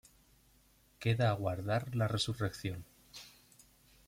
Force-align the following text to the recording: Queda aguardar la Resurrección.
Queda 0.97 1.29
aguardar 1.29 1.93
la 1.95 2.07
Resurrección. 2.07 2.85